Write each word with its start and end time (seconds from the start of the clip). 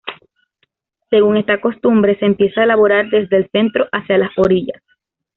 Según 1.11 1.37
esta 1.37 1.61
costumbre 1.61 2.17
se 2.17 2.25
empieza 2.25 2.61
a 2.61 2.63
elaborar 2.63 3.07
desde 3.11 3.37
el 3.37 3.49
centro 3.51 3.87
hacia 3.91 4.17
las 4.17 4.31
orillas. 4.35 4.81